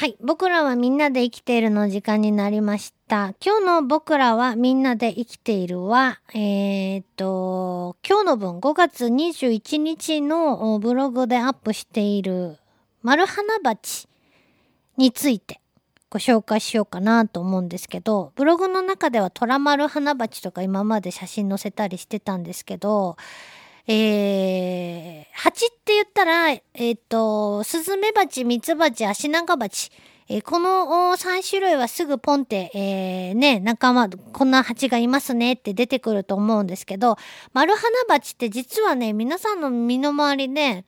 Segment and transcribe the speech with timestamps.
[0.00, 0.16] はい。
[0.22, 3.34] 僕らはみんなで生きているの時間になりました。
[3.44, 12.56] 今日の僕らはみんなで生きているは、えーっと、今日の分5月21日のブログでアップしている
[13.02, 14.08] 丸花鉢
[14.96, 15.60] について
[16.08, 23.18] ご紹介しようかなと思うんですけど、ブログの中では虎丸花鉢とか今まで写真載せたりしてたんですけど、
[23.86, 29.90] えー、蜂って言ったら、えーっと、スズメバチ、ミツバチ、アシナガバチ。
[30.28, 30.86] えーこの
[31.16, 37.16] 3種類はすぐポンって、えーね、仲間、こんな蜂がいますねって出てくると思うんですけど、
[37.52, 40.84] マルハナバチって実はね、皆さんの身の回りで、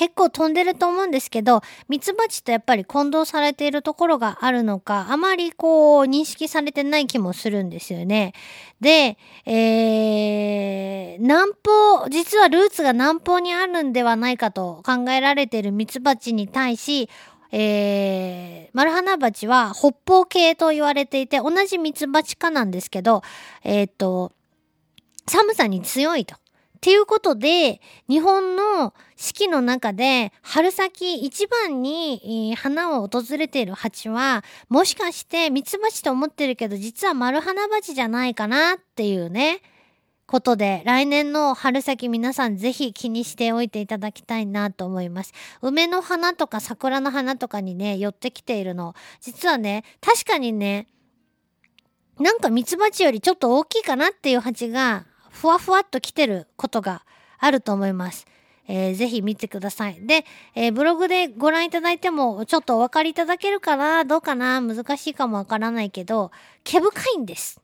[0.00, 8.32] 結構飛んでると思うんですけど、ミツバチとやっぱり混同されているところがあるのか、あまりこう認識されてない気もするんですよね。
[8.80, 17.10] で、えー、南方、実はルーツが南方にあるんではないかと考えられているミツバチに対し、
[17.52, 23.20] えー、マルハナバチは北方系と言われていて、同じミツバチ科なんですけど、
[23.64, 24.32] えっ、と、
[25.26, 26.39] 寒さに強いと。
[26.80, 39.60] っていうことで、日本の四季の中で、春先一番に、花を訪れている蜂は、もしかしてミツバチと思ってるけど、実は丸花鉢じゃないかなっていうね、
[40.26, 45.34] ことで、来年の春先皆さんぜひ気にしておいていただきたいなと思います。
[45.60, 48.94] 梅の花とか桜の花とかにね、寄ってきているの。
[49.20, 50.86] 実はね、確かにね、
[52.18, 55.04] なんかミツバチよりちょっと大きいかなっていう蜂が、
[55.40, 57.02] ふわふわっと来てることが
[57.38, 58.26] あると思います。
[58.68, 59.98] えーぜひ見てください。
[60.06, 64.04] で、えーブログでご覧いただいても、ちょっとお分かりいただけるかな？
[64.04, 64.60] どうかな？
[64.60, 66.30] 難しいかもわからないけど、
[66.62, 67.58] 毛深いんです。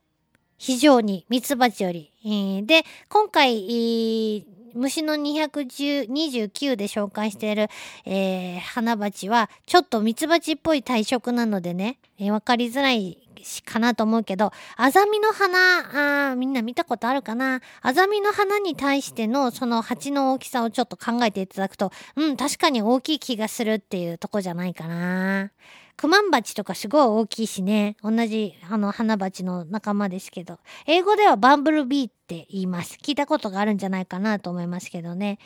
[0.57, 2.11] 非常に、ミツバチより。
[2.25, 7.67] えーで、今回、虫の229で紹介している、
[8.05, 13.26] えー花鉢は、ちょっとミツバチっぽい体色なのでね、えーかりづらい
[13.65, 17.61] かなと思うけど、アザミの花、あみんな見たことあるかな？
[17.81, 25.51] アザミの花に対してのその鉢の大きさをちょっと考えていただくと、うん、確かに大きい気がするっていうとこじゃないかな。
[25.97, 27.97] クマンバチとかすごい大きいしね。
[28.03, 30.59] 同じ、あの、花鉢の仲間ですけど。
[30.85, 32.99] 英語ではバンブルビーって言います。
[33.01, 35.39] 聞いたことがあるんじゃないかなと思いますけどね。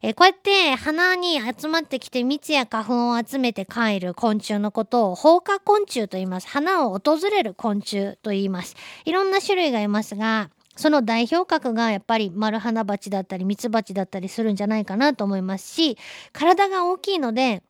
[0.00, 6.48] えーこうやって花に集まってきて蜜や花粉を集めて帰る昆虫のことを放花昆虫と言います。
[6.48, 8.76] 花を訪れる昆虫と言います。
[9.04, 15.98] いろんな種類がいますが、その代表格がやっぱり丸花鉢だったり蜜蜂だったりするんじゃないかなと思いますし、
[16.32, 17.62] 体が大きいので、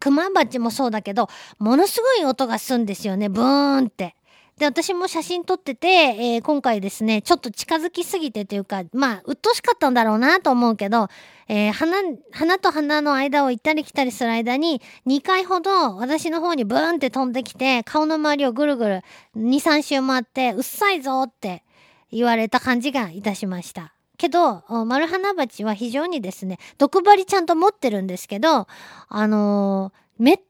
[0.00, 1.28] クマバチもそうだけど、
[1.58, 3.28] ものすごい音がするんですよね。
[3.28, 4.14] ブーンって。
[4.58, 11.08] で、私も写真撮ってて、えー今回ですね、ちょっと近づきすぎてというか、まあ、鬱陶しかったんだろうなと思うけど、
[11.46, 11.96] えー花、
[12.32, 19.02] 花と花の間を行ったり来たりする間に、2回ほど私の方にブーンって飛んできて、顔の周りをぐるぐる
[19.36, 21.62] 2、3周回って、うっさいぞって
[22.10, 23.97] 言われた感じがいたしました。
[24.18, 28.66] けど、マルハナバチは非常にですね、毒針ちゃんと持ってるんですけど、
[29.08, 30.40] あのーめっ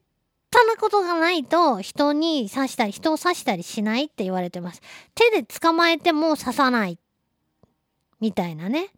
[0.49, 4.81] たなことがないと人に刺したり、人を刺したりしないって言われてます。
[5.13, 6.97] 手で捕まえても刺さない。
[8.19, 8.89] みたいなね。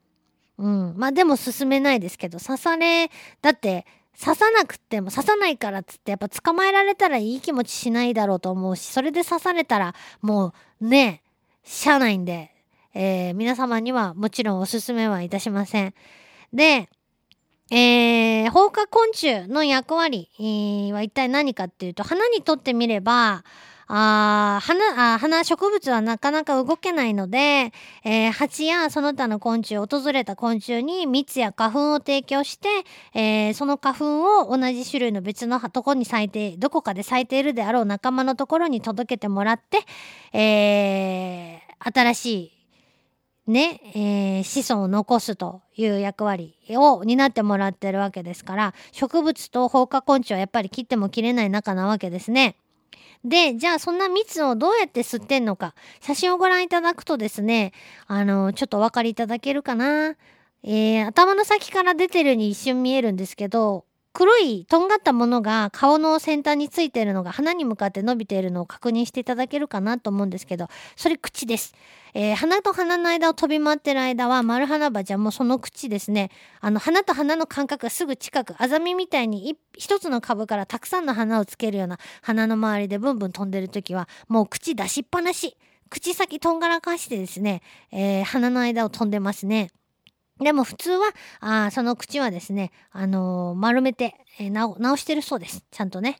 [0.58, 0.94] うん。
[0.96, 3.12] まあでも進めないですけど、刺され、
[3.42, 3.86] だって、
[4.18, 11.24] 刺さなくても刺さないからっつってやっぱ捕まえられたらいい気持ちしないだろうと思うし、それで刺されたらもうね、
[11.64, 12.51] しゃあないんで、
[12.94, 15.94] えー皆様にはもちろんおすすめはいたしません。
[16.54, 16.90] で、
[17.72, 23.44] えー、放花昆虫の役割、えーは一体何かっていうと、花にとってみれば、
[23.94, 27.72] あ花あ花植物はなかなか動けないので、
[28.04, 32.68] えー蜂やその他の昆虫、訪れた昆虫に蜜や花粉を提供して、
[33.14, 39.80] えーその花粉を同じ種類の別のとこに咲いて、どこかで咲いているであろう仲間のところに届けてもらって、
[40.38, 42.61] えー新しい
[43.52, 52.56] ね、えー子孫を残すという役割を担ってもらってるわけですから、植物と放花昆虫はやっぱり切っても切れない仲なわけですね。
[53.24, 57.72] で、じゃあそんな蜜をどうやって吸ってんのか、写真をご覧いただくとですね、
[58.08, 60.16] あの、ちょっとお分かりいただけるかな。
[60.64, 71.74] えー頭の先から出てるに一瞬見えるんですけど、黒いとんがったものが顔の先端についているのが鼻に向かって伸びているのを確認していただけるかなと思うんですけど、それ口です。
[72.14, 76.30] えー鼻と鼻の間を飛び回ってる間は丸花葉じゃもうその口ですね。
[76.60, 85.58] あの鼻と鼻の間隔がすぐ近く、アザミみたいに一一つの株からたくさんの花をつけるような鼻の周りでブンブン飛んでる時はもう口出しっぱなし。
[85.90, 87.62] 口先とんがらかしてですね、
[87.92, 89.70] えー鼻の間を飛んでますね。
[90.42, 95.64] でも普通は、あその口はですね、あのー丸めて、えー直してるそうです。
[95.70, 96.20] ちゃんとね。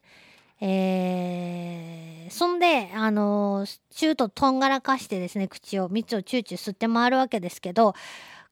[0.64, 7.96] えー、そんで、あのー、シュートとんがらかしてですね、口を、蜜をチューチュー吸って回るわけですけど、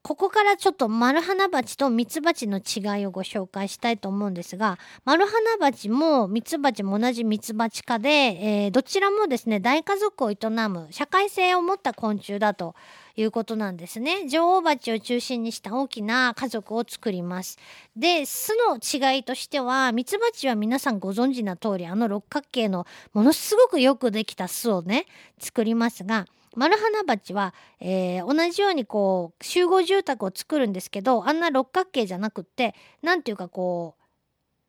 [0.02, 10.38] ここからちょっとマルハナバチとミツバチの違いをご紹介したいと思うんですが、マルハナバチもミツバチも同じミツバチ科で、えー、どちらもですね、大家族を営
[10.70, 12.76] む社会性を持った昆虫だと
[13.22, 14.28] いうことなんですね。
[14.28, 17.58] 女王蜂を中心にした大きな家族を作ります。
[17.96, 25.06] で、巣の違いとしては、ミツバチは皆さんご存知な通り、あの六角形のものすごくよくできた巣をね、
[25.38, 26.26] 作りますが、
[26.56, 32.74] マルハナバチは、えー、同じようにこう集合住宅を作るんですけどあんな六角形じゃなくって
[33.04, 33.96] 何ていうかこ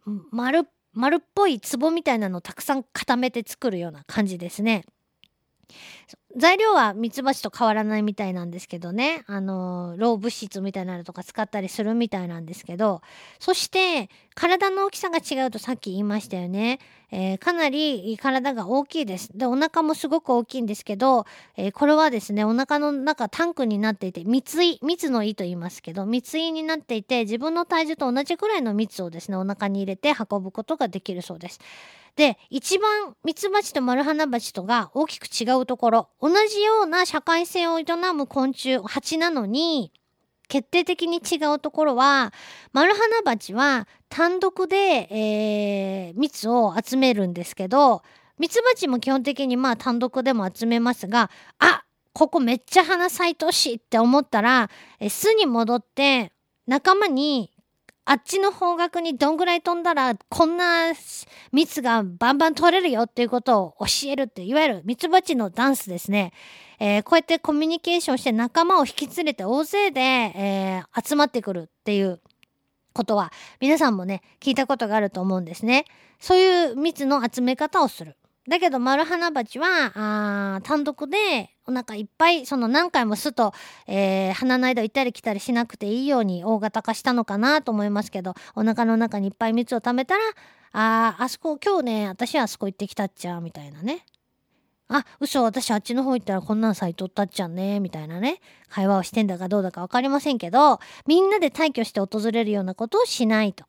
[0.06, 4.84] う丸丸っぽい壺みたいなのをたくさん固めて作るような感じですね。
[6.36, 9.24] 材料はミツバチと変わらないみたいなんですけどね。
[9.26, 13.02] あの老物質みたいなのとか使ったりするみたいなんですけど。
[13.38, 16.78] そして体の大きさが違うとさっき言いましたよね、
[17.10, 19.36] えー、かなり体が大きいです。
[19.36, 31.60] でお腹もすごく大きいんですけど、えー、これはですねお腹の中タンクになっていて蜜胃蜜の胃と言いますけど蜜胃になっていて自分の体重と同じくらいの蜜をですねお腹に入れて運ぶことができるそうです。
[32.20, 36.08] で一番ミツバチとマルハナバチとが大きく違うところ。
[36.20, 37.84] 同じような社会性を営
[38.14, 39.90] む昆虫蜂なのに
[40.46, 42.34] 決定的に違うところは
[42.74, 48.02] マルハナバチは単独で、えー、蜜を集めるんですけど
[48.38, 54.68] ミツバチも基本的にまあ単独でも集めますがあここめっちゃ花咲いとしいって思ったら
[55.08, 56.32] 巣に戻って
[56.66, 57.50] 仲間に
[58.04, 60.92] あっちの方角にどんぐらい飛んだらこんな
[61.52, 66.32] 蜜がバンバン取れるよっていうことを教えるっていわゆる蜜蜂のダンスですね。
[66.80, 72.20] えー、こうやってコミュニケーションして仲間を引き連れて大勢で、えー、集まってくるっていう
[72.94, 75.84] ことは皆さんもね聞いたことがあると思うんですね。
[76.18, 78.16] そういう蜜の集め方をする。
[78.50, 83.54] だけど、マルハナバチは、あ単独でお腹いっぱい、その何回も巣と、
[83.86, 90.24] えー、鼻の間行ったり来たりしなくていいように大型化したのかなと思いますけど、お腹の中にいっぱい蜜を貯めたら、
[90.72, 94.04] ああ、あそこ、今日ね、私はあそこ行ってきたっちゃ、みたいなね。
[94.88, 98.40] あ、嘘、私あっちの方行ったらこんなん咲いとったっちゃんね、みたいなね。
[98.68, 103.64] 会話をしてんだかどうだかわかりませんけど、みんなで退去して訪れるようなことをしないと。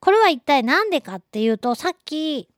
[0.00, 2.48] これは一体何でかっていうと、さっき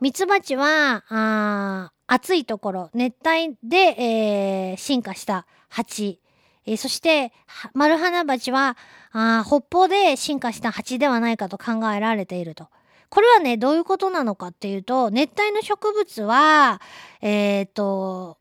[0.00, 6.20] ミツバチは、あ暑いところ、熱帯で、えー、進化した蜂。
[6.64, 7.32] えー、そして、
[7.74, 8.76] マルハナバチは
[9.12, 12.68] あ、北方で進化した蜂ではないかと考えられていると。
[13.10, 16.80] これはね、どういうことなのかっていうと、熱帯の植物は、
[17.20, 18.38] えっ、ー、と、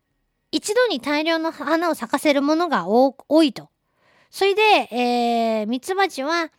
[0.51, 3.13] 一度に大量の花を咲かせるものが多
[3.43, 3.69] いと。
[4.29, 4.61] それで、
[4.91, 6.51] えー、ミツバチは、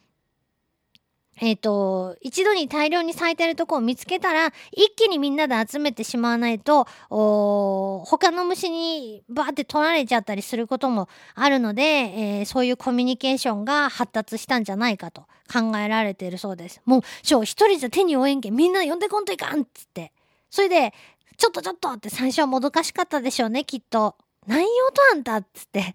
[1.40, 16.80] えっ、ー、と、一度に大量に咲いてるとこを見つけたら、一気にみんなで集めてしまわないと、他の虫にバーって取られちゃったりすることもあるので、えー、そういうコミュニケーションが発達したんじゃないかと考えられているそうです。
[16.84, 20.12] もう、ちょ、一人じゃ手に負えんけん、みんな呼んでこんといかんっつって。
[20.50, 20.92] それで、
[21.36, 24.16] ちょっとちょっとって最初はもどかしかったでしょうね、きっと。
[24.46, 25.94] 何用とあんたっつって。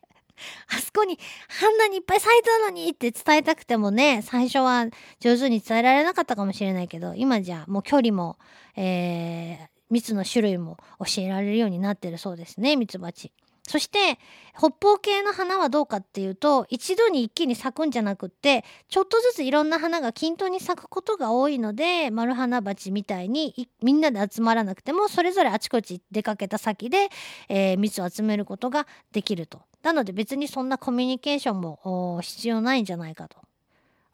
[0.68, 1.18] あそこに
[1.64, 4.86] あんなにいっぱい咲いたのにって伝えたくてもね、最初は
[5.20, 8.38] 上手に伝えられなかったかもしれないけど、今じゃもう距離も、
[8.76, 13.32] えー、蜜の種類も教えられるようになってるそうですね、ミツバチ。
[13.66, 14.20] そして
[14.58, 27.08] 北方系の花はどうかっていうと一度に一気に咲くんじゃなくってちょっとずついろんな花が均等に咲くことが多いのでマルハナバチみたいにみんなで集まらなくてもそれぞれあちこち出かけた先で、
[27.48, 29.62] えー、蜜を集めることができると。
[29.84, 33.38] なので別にそんなコミュニケーションも必要ないんじゃないかと。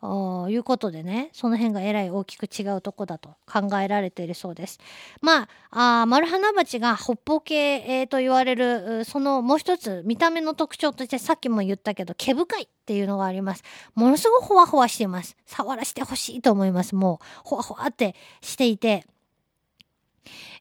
[0.01, 4.79] いうことでねその辺がえらい大きく違うとこだと考えられているそうです。
[5.21, 13.63] まああマルハナバチが北方系、と言われるそのもう一つ見た目の特徴としてさっきも言ったけど毛深いっていうのがあります。
[13.93, 15.35] ものすごくほわほわしています。
[15.45, 16.95] 触らせてほしいと思います。
[16.95, 19.05] もうほわほわってしていて。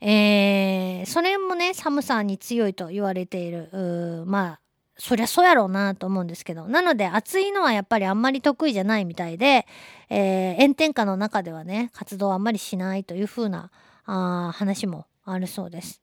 [0.01, 4.61] えー、それもね寒さに強いと言われているまあ
[4.99, 6.67] そりゃそうやろうなと思うんですけど。
[6.67, 9.67] なので暑いのはやっぱりあんまり得意じゃないみたいで、
[10.11, 13.71] えー、炎天下の中ではね、活動あんまりしないという風な
[14.07, 16.01] あ話もあるそうです。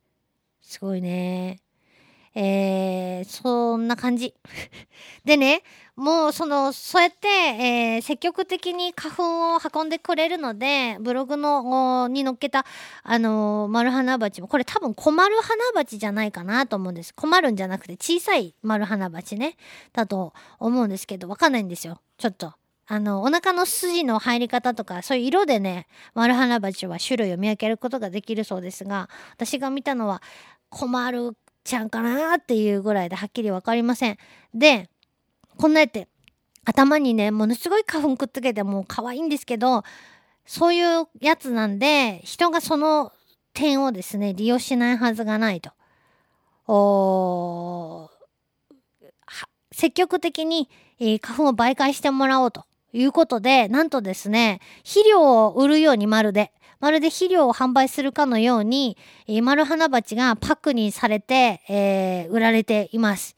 [0.61, 1.59] すごいね。
[2.35, 4.33] えー、そんな感じ。
[5.25, 5.63] でね、
[5.95, 12.65] もうその、そうやって、えー、積極的に花粉を運んでくれるので、ブログの、に載っけた、
[13.03, 17.13] あのー、丸花鉢も、これ多分小丸花鉢じゃないかなと思うんです。
[17.13, 19.57] 困るんじゃなくて小さい丸花鉢ね、
[19.93, 22.01] だと思うんですけど、わかんないんですよ。
[22.17, 22.53] ちょっと。
[22.87, 30.21] あの、お腹の筋の入り方とか、そういう色でね、マルハナバチは種類を見分けることができるそうですが、私が見たのは、
[30.69, 34.17] 困るちゃんかなっていうぐらいではっきりわかりません。
[34.53, 34.89] で、
[35.57, 36.07] こんなやって
[36.63, 39.83] 頭にね、ものすごい花粉くっつけてもう可愛いんですけど、
[40.45, 43.11] そういうやつなんで、人がその
[43.53, 45.71] 点をですね、利用しないはずがないと。
[46.67, 48.09] お
[49.71, 50.69] 積極的に、
[50.99, 63.35] えー、花粉を媒介してもらおうということで、なんとですね、肥料を売るようにまるで、まるで肥料を販売するかのように、えー、丸花鉢がパックにされて、えー、売られています。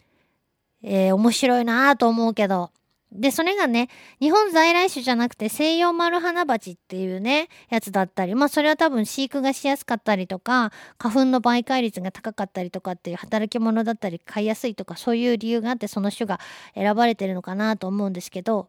[0.83, 2.71] えー、面白いなぁと思うけど。
[3.11, 3.87] で、それがね、
[4.19, 16.39] 日本在来種じゃなくて西洋丸花鉢っていうね、やつだったり、まあそれは多分飼育がしやすかったりとか、花粉の媒介率が高かったりとかっていう働き者だったり買いやすいとかそういう理由があってその種が
[16.75, 18.67] 選ばれてるのかなと思うんですけど、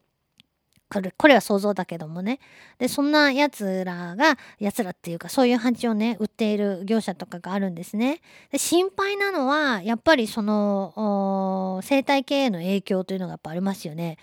[0.90, 2.40] これ、これは想像だけどもね。
[2.78, 8.22] で、そんな奴らが、奴らっていうか、そういう蜂をね、売っている業者とかがあるんですね。
[8.50, 14.16] で、心配なのは、やっぱりその、生態系への影響というのがやっぱありますよね。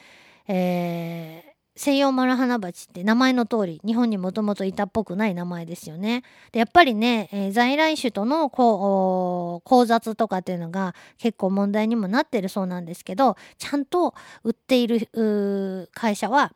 [0.48, 1.45] え、
[1.78, 6.24] 西洋マルハナバチって名前の通り、日本にもともといたっぽくない名前ですよね。
[6.54, 14.14] で、やっぱりね、えー、在来種とのこう交雑とかっていうのが結構問題にもなってるそうなんですけど、ちゃんと
[14.46, 16.54] 売っている会社は、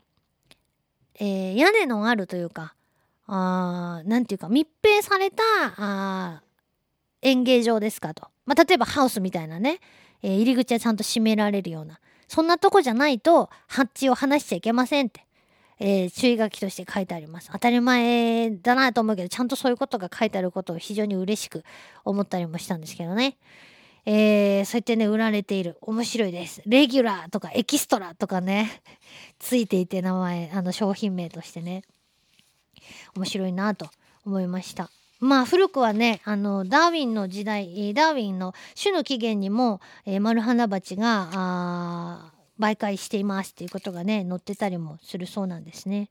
[1.19, 2.75] えー、屋根のあるというか、
[3.27, 5.43] あなんていうか密閉された
[5.77, 6.41] あ
[7.21, 8.29] 園芸場ですかと。
[8.45, 9.81] まあ、例えばハウスみたいなね、
[10.21, 11.99] えー、入り口はちゃんと閉められるような。
[12.29, 15.25] そんなとこじゃないと、ハッチを離しちゃいけませんって、
[15.79, 17.49] えー、注意書きとして書いてあります。
[17.51, 21.63] 当たり前だなと思うけど、ちゃんとそういうことが書いてあることを非常に嬉しく
[22.05, 23.37] 思ったりもしたんですけどね。
[24.05, 25.77] えー、そうやってね、売られている。
[25.81, 26.61] 面白いです。
[26.67, 28.83] レギュラーとかエキストラとかね、
[29.39, 31.81] ついていて名前、あの商品名としてね、
[33.15, 33.89] 面白いなと
[34.23, 34.91] 思いました。
[35.19, 46.09] まあ古くはねあのダーウィンの時代ダーウィンの種の起源にも、えー、マルハナバチがあ媒介していますっていうことがね載ってたりもするそうなんですね。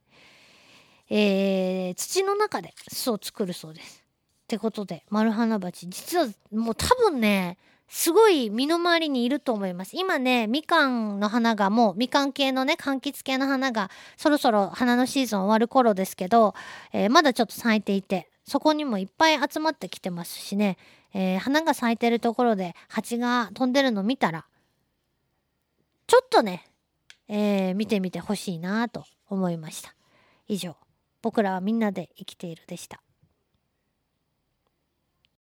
[1.11, 4.03] えー、土の中で巣を作るそうです。
[4.43, 7.57] ってことでマルハナバチ実はもう多分ね
[7.89, 9.91] すごい身の回りにいると思います。
[9.95, 16.53] 今ね、みかんの花がもう、みかん系のね、柑橘系の花がそろそろ花のシーズン終わる頃ですけど、
[16.93, 20.77] えー、まだちょっと咲いていて、そこにもいっぱい集まってきてますしね、
[21.13, 24.45] えー、花が咲いてるところで蜂が飛んでるの見たら、
[26.07, 26.65] ちょっとね、
[27.27, 29.93] えー、見てみてほしいなと思いました。
[30.47, 30.75] 以上、
[31.21, 33.01] 僕らはみんなで生きているでした。